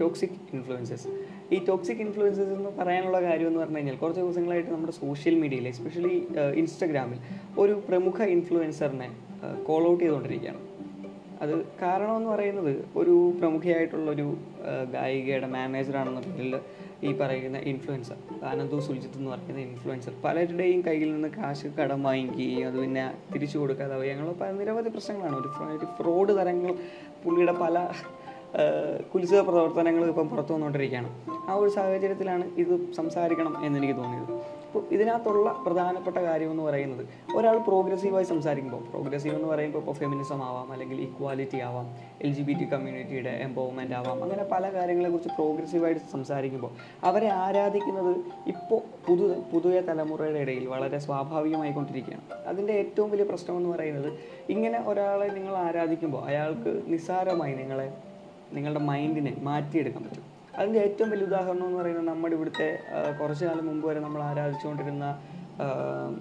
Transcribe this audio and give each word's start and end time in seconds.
Toxic 0.00 0.36
influences 0.52 1.08
ഈ 1.52 1.64
toxic 1.64 2.00
influences 2.00 2.48
എന്ന് 2.48 2.70
പറയാനുള്ള 2.78 3.22
കാര്യം 3.22 3.46
എന്ന് 3.46 3.60
പറഞ്ഞു 3.60 3.76
കഴിഞ്ഞാൽ 3.76 3.96
കുറച്ച് 3.96 4.20
ദിവസങ്ങളായിട്ട് 4.20 4.70
നമ്മുടെ 4.70 4.92
സോഷ്യൽ 4.92 5.34
മീഡിയയിൽ 5.34 5.68
എസ്പെഷ്യലി 5.68 6.28
ഇൻസ്റ്റഗ്രാമിൽ 6.54 7.18
ഒരു 7.58 7.82
പ്രമുഖ 7.88 8.22
ഇൻഫ്ലുവൻസറിനെ 8.22 9.08
കോൾ 9.66 9.88
ഔട്ട് 9.88 10.04
ചെയ്തുകൊണ്ടിരിക്കുകയാണ്. 10.04 10.62
അത് 11.42 11.64
കാരണമെന്ന് 11.82 12.30
പറയുന്നത് 12.30 12.84
ഒരു 12.96 13.32
പ്രമുഖയായിട്ടുള്ളൊരു 13.40 14.36
ഗായികയുടെ 14.92 15.46
മാനേജറാണെന്ന 15.46 16.20
പേരിൽ 16.20 16.60
ഈ 17.04 17.12
പറയുന്ന 17.12 17.58
ഇൻഫ്ലുവൻസർ 17.58 18.16
ആനന്ദു 18.44 18.76
സുൽജിത്ത് 18.76 19.18
എന്ന് 19.18 19.30
പറയുന്ന 19.30 19.60
ഇൻഫ്ലുവൻസർ 19.60 20.12
പലരുടെയും 20.24 20.80
കയ്യിൽ 20.86 21.12
നിന്ന് 21.12 21.28
കാശ് 21.28 21.66
കടം 21.66 22.02
വാങ്ങിക്കുകയും 22.02 22.68
അത് 22.68 22.78
പിന്നെ 22.80 23.04
തിരിച്ചു 23.34 23.58
കൊടുക്കാതെ 23.58 24.12
അങ്ങനെ 24.12 24.32
പല 24.32 24.50
നിരവധി 24.50 24.88
പ്രശ്നങ്ങളാണ്. 24.88 25.36
ഒരു 25.36 25.86
ഫ്രോഡ് 25.98 26.38
തരങ്ങൾ 26.38 26.74
പുള്ളിയുടെ 27.24 27.52
പല 27.52 27.88
ആ, 28.54 28.62
കുൽസിത 29.14 29.40
പ്രവർത്തനങ്ങൾ 29.40 30.08
ഇപ്പം 30.08 30.28
പുറത്തു 30.28 30.52
വന്നുകൊണ്ടിരിക്കുകയാണ്. 30.52 31.22
ആ 31.48 31.54
ഒരു 31.54 31.70
സാഹചര്യത്തിലാണ് 31.70 32.50
ഇത് 32.56 32.92
സംസാരിക്കണം 32.92 33.66
എന്നെനിക്ക് 33.66 33.96
തോന്നിയത്. 33.96 34.56
അപ്പോൾ 34.66 34.94
ഇതിനകത്തുള്ള 34.94 35.62
പ്രധാനപ്പെട്ട 35.66 36.16
കാര്യം 36.16 36.50
എന്ന് 36.50 36.62
പറയുന്നത് 36.62 37.06
ഒരാൾ 37.36 37.58
പ്രോഗ്രസീവായി 37.58 38.24
സംസാരിക്കുമ്പോൾ 38.24 38.90
പ്രോഗ്രസീവ് 38.90 39.34
എന്ന് 39.34 39.48
പറയുമ്പോൾ 39.48 39.78
ഇപ്പോൾ 39.78 39.92
ഫെമിനിസം 39.92 40.44
ആവാം 40.44 40.72
അല്ലെങ്കിൽ 40.72 41.00
ഇക്വാലിറ്റി 41.00 41.56
ആവാം 41.56 41.94
എൽ 42.22 42.32
ജി 42.32 42.42
ബി 42.42 42.52
ടി 42.52 42.64
കമ്മ്യൂണിറ്റിയുടെ 42.64 43.30
എംപവർമെന്റ് 43.30 43.94
ആവാം 43.94 44.22
അങ്ങനെ 44.22 44.44
പല 44.44 44.72
കാര്യങ്ങളെക്കുറിച്ച് 44.72 45.28
പ്രോഗ്രസീവായിട്ട് 45.28 46.00
സംസാരിക്കുമ്പോൾ 46.12 46.70
അവരെ 47.06 47.28
ആരാധിക്കുന്നത് 47.28 48.16
ഇപ്പോൾ 48.46 48.80
പുതു 49.06 49.34
പുതിയ 49.52 49.80
തലമുറയുടെ 49.80 50.38
ഇടയിൽ 50.38 50.66
വളരെ 50.66 50.98
സ്വാഭാവികമായിക്കൊണ്ടിരിക്കുകയാണ്. 50.98 52.44
അതിന്റെ 52.46 52.72
ഏറ്റവും 52.72 53.10
വലിയ 53.10 53.24
പ്രശ്നം 53.24 53.56
എന്ന് 53.56 53.68
പറയുന്നത് 53.68 54.12
ഇങ്ങനെ 54.48 54.82
ഒരാളെ 54.86 55.28
നിങ്ങൾ 55.28 55.56
ആരാധിക്കുമ്പോൾ 55.56 56.24
അയാൾക്ക് 56.24 56.82
നിസ്സാരമായി 56.86 57.54
നിങ്ങളെ 57.54 58.05
നിങ്ങളുടെ 58.52 58.80
മൈൻഡിനെ 58.80 59.36
മാറ്റിയെടുക്കാൻ 59.42 60.02
പറ്റും. 60.04 60.24
അതിന്റെ 60.58 60.78
ഏറ്റവും 60.78 61.10
വലിയ 61.10 61.26
ഉദാഹരണം 61.26 61.66
എന്ന് 61.66 61.78
പറയുന്നത് 61.78 62.08
നമ്മുടെ 62.08 62.34
ഇവിടുത്തെ 62.34 62.78
കുറച്ച് 63.20 63.44
കാലം 63.44 63.66
മുമ്പ് 63.66 63.88
വരെ 63.88 64.00
നമ്മൾ 64.00 64.22
ആരാധിച്ചുകൊണ്ടിരുന്ന 64.22 65.18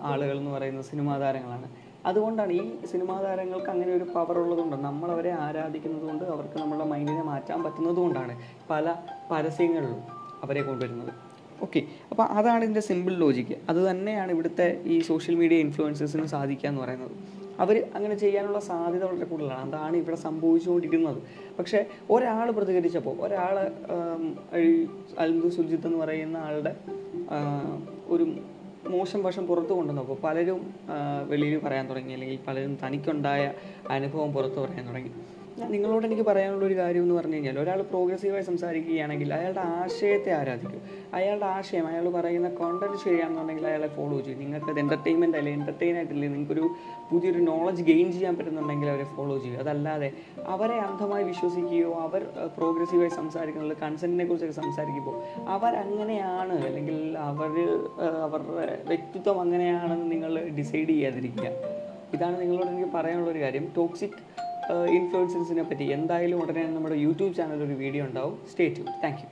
ആളുകൾ 0.02 0.38
എന്ന് 0.38 0.52
പറയുന്ന 0.52 0.82
സിനിമാ 0.82 1.18
താരങ്ങളാണ്. 1.18 1.70
അതുകൊണ്ടാണ് 2.06 2.52
ഈ 2.52 2.86
സിനിമാ 2.86 3.22
താരങ്ങൾക്ക് 3.22 3.70
അങ്ങനെ 3.70 3.92
ഒരു 3.92 4.04
പവർ 4.04 4.38
ഉള്ളതുകൊണ്ട് 4.40 4.76
നമ്മൾ 4.76 5.12
അവരെ 5.12 5.32
ആരാധിക്കുന്നത് 5.32 6.04
കൊണ്ട് 6.04 6.24
അവർക്ക് 6.24 6.58
നമ്മുടെ 6.60 6.86
മൈൻഡിനെ 6.86 7.24
മാറ്റാൻ 7.24 7.64
പറ്റുന്നതുകൊണ്ടാണ് 7.64 8.36
പല 8.70 8.96
പരസ്യങ്ങളിലും 9.32 10.02
അവരെ 10.44 10.62
കൊണ്ടുവരുന്നത്. 10.62 11.14
ഓക്കെ. 11.62 11.84
അപ്പോൾ 12.12 12.24
അതാണ് 12.24 12.64
ഇതിന്റെ 12.64 12.82
സിമ്പിൾ 12.82 13.14
ലോജിക്ക് 13.16 13.56
അത് 13.70 13.90
തന്നെയാണ് 13.90 14.32
ഇവിടുത്തെ 14.32 14.82
ഈ 14.86 15.00
സോഷ്യൽ 15.00 15.36
മീഡിയ 15.36 15.58
ഇൻഫ്ലുവൻസേഴ്സിന് 15.58 16.26
സാധിക്കുക 16.26 16.70
എന്ന് 16.70 16.82
പറയുന്നത്. 16.82 17.35
അവർ 17.60 17.76
അങ്ങനെ 17.96 18.16
ചെയ്യാനുള്ള 18.16 18.60
സാധ്യത 18.60 19.04
വളരെ 19.04 19.26
കൂടുതലാണ്. 19.26 19.70
അതാണ് 19.70 19.96
ഇവിടെ 19.98 20.16
സംഭവിച്ചുകൊണ്ടിരിക്കുന്നത്. 20.16 21.22
പക്ഷേ 21.60 21.86
ഒരാൾ 22.10 22.52
പ്രതികരിച്ചപ്പോൾ 22.52 23.16
ഒരാൾ 23.28 23.56
അൽദു 25.20 25.50
സുജിത്ത് 25.50 25.88
എന്ന് 25.88 26.00
പറയുന്ന 26.00 26.38
ആളുടെ 26.38 26.76
ഒരു 28.06 28.26
മോശം 28.88 29.24
വശം 29.24 29.48
പുറത്തു 29.48 29.74
കൊണ്ടുവന്നപ്പോൾ 29.74 30.18
പലരും 30.24 30.74
വെളിയിൽ 31.30 31.60
പറയാൻ 31.60 31.90
തുടങ്ങി. 31.90 32.14
അല്ലെങ്കിൽ 32.14 32.40
പലരും 32.48 32.78
തനിക്കുണ്ടായ 32.84 33.54
അനുഭവം 33.90 34.34
പുറത്തു 34.34 34.60
പറയാൻ 34.60 34.88
തുടങ്ങി. 34.88 35.12
നിങ്ങളോട് 35.58 36.06
എനിക്ക് 36.06 36.22
പറയാനുള്ള 36.22 36.66
ഒരു 36.66 36.78
കാര്യം 36.78 37.02
എന്ന് 37.02 37.16
പറഞ്ഞു 37.16 37.34
കഴിഞ്ഞാൽ 37.34 37.60
ഒരാൾ 37.60 37.82
പ്രോഗ്രസീവായി 37.82 38.44
സംസാരിക്കുകയാണെങ്കിൽ 38.44 39.34
അയാളുടെ 39.34 39.60
ആശയത്തെ 39.60 40.32
ആരാധിക്കും. 40.34 40.82
അയാളുടെ 41.14 41.46
ആശയം 41.46 41.88
അയാൾ 41.88 42.10
പറയുന്ന 42.10 42.50
കോണ്ടന്റ് 42.50 42.98
ശരിയാണെന്നുണ്ടെങ്കിൽ 42.98 43.68
അയാളെ 43.68 43.88
ഫോളോ 43.88 44.20
ചെയ്യും. 44.20 44.40
നിങ്ങൾക്ക് 44.40 44.66
അത് 44.66 44.80
എന്റർടൈൻമെന്റ് 44.80 45.38
അല്ലെങ്കിൽ 45.38 45.60
എന്റർടൈൻ 45.60 45.96
ആയിട്ടില്ലേ 45.96 46.28
നിങ്ങൾക്കൊരു 46.28 46.70
പുതിയൊരു 47.12 47.40
നോളജ് 47.40 47.84
ഗെയിൻ 47.84 48.12
ചെയ്യാൻ 48.12 48.36
പറ്റുന്നുണ്ടെങ്കിൽ 48.36 48.90
അവരെ 48.90 49.04
ഫോളോ 49.04 49.38
ചെയ്യും. 49.38 49.60
അതല്ലാതെ 49.60 50.12
അവരെ 50.46 50.74
അന്ധമായി 50.74 51.24
വിശ്വസിക്കുകയോ 51.24 51.94
അവർ 51.94 52.28
പ്രോഗ്രസീവായി 52.58 53.10
സംസാരിക്കുന്നത് 53.10 53.78
കൺസെന്റിനെ 53.78 54.26
കുറിച്ചൊക്കെ 54.26 54.56
സംസാരിക്കുമ്പോൾ 54.62 55.24
അവരങ്ങനെയാണ് 55.48 56.66
അല്ലെങ്കിൽ 56.66 57.18
അവർ 57.18 57.70
അവരുടെ 58.24 58.84
വ്യക്തിത്വം 58.88 59.42
അങ്ങനെയാണെന്ന് 59.42 60.12
നിങ്ങൾ 60.12 60.40
ഡിസൈഡ് 60.40 60.88
ചെയ്യാതിരിക്കുക. 60.88 61.48
ഇതാണ് 62.14 62.42
നിങ്ങളോട് 62.42 62.68
എനിക്ക് 62.68 62.92
പറയാനുള്ള 62.92 63.32
ഒരു 63.32 63.40
കാര്യം. 63.40 63.72
ടോക്സിക് 63.78 64.45
ഇൻഫ്ലുവൻസൻസിനെ 64.98 65.64
പറ്റി. 65.72 65.88
എന്തായാലും 65.98 66.40
ഉടനെ 66.44 66.64
നമ്മുടെ 66.76 67.00
യൂട്യൂബ് 67.06 67.34
ചാനലിൽ 67.40 67.66
ഒരു 67.70 67.78
വീഡിയോ 67.84 68.06
ഉണ്ടാവും. 68.10 68.38
Stay 68.52 68.68
tune 68.78 68.92
thank 69.04 69.26